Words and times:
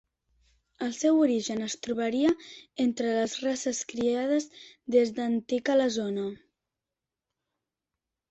El 0.85 0.93
seu 0.99 1.17
origen 1.23 1.59
es 1.65 1.73
trobaria 1.87 2.29
entre 2.85 3.11
les 3.17 3.35
races 3.43 3.81
criades 3.91 4.47
des 4.95 5.11
d'antic 5.19 5.69
a 5.75 5.75
la 5.83 5.89
zona. 5.99 6.25